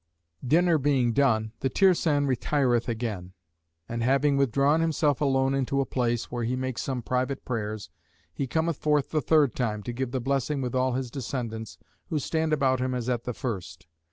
[0.43, 3.33] Dinner being done, the Tirsan retireth again;
[3.87, 7.91] and having withdrawn himself alone into a place, where he makes some private prayers,
[8.33, 11.77] he cometh forth the third time, to give the blessing with all his descendants,
[12.09, 13.85] who stand about him as at the first.